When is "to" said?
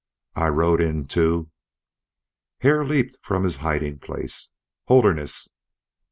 1.09-1.51